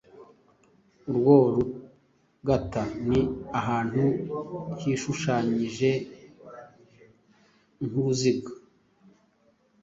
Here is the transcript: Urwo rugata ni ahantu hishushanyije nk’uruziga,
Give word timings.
Urwo 1.09 1.35
rugata 1.55 2.83
ni 3.07 3.21
ahantu 3.59 4.03
hishushanyije 4.81 5.91
nk’uruziga, 7.85 8.53